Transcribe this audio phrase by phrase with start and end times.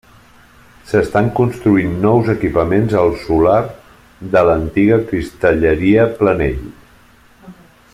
[0.91, 3.61] S'estan construint nous equipaments al solar
[4.37, 6.61] de l'antiga Cristalleria Planell.